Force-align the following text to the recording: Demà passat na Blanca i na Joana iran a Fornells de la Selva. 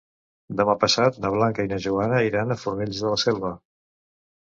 Demà 0.61 0.75
passat 0.83 1.19
na 1.27 1.31
Blanca 1.35 1.67
i 1.67 1.71
na 1.75 1.79
Joana 1.89 2.25
iran 2.31 2.59
a 2.59 2.61
Fornells 2.65 3.07
de 3.07 3.15
la 3.17 3.25
Selva. 3.29 3.57